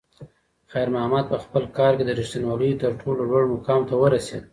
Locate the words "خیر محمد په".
0.71-1.37